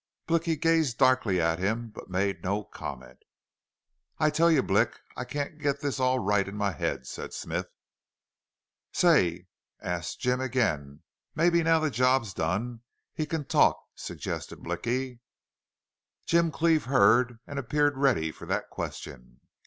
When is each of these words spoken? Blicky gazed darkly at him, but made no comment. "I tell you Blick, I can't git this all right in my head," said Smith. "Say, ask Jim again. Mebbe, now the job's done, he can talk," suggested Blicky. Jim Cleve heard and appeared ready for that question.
Blicky 0.25 0.55
gazed 0.55 0.97
darkly 0.97 1.39
at 1.39 1.59
him, 1.59 1.91
but 1.91 2.09
made 2.09 2.41
no 2.41 2.63
comment. 2.63 3.19
"I 4.17 4.31
tell 4.31 4.49
you 4.49 4.63
Blick, 4.63 4.95
I 5.15 5.25
can't 5.25 5.59
git 5.59 5.81
this 5.81 5.99
all 5.99 6.17
right 6.17 6.47
in 6.47 6.57
my 6.57 6.71
head," 6.71 7.05
said 7.05 7.35
Smith. 7.35 7.67
"Say, 8.91 9.45
ask 9.79 10.17
Jim 10.17 10.41
again. 10.41 11.03
Mebbe, 11.35 11.63
now 11.63 11.77
the 11.77 11.91
job's 11.91 12.33
done, 12.33 12.81
he 13.13 13.27
can 13.27 13.45
talk," 13.45 13.79
suggested 13.93 14.63
Blicky. 14.63 15.19
Jim 16.25 16.49
Cleve 16.49 16.85
heard 16.85 17.37
and 17.45 17.59
appeared 17.59 17.95
ready 17.95 18.31
for 18.31 18.47
that 18.47 18.71
question. 18.71 19.41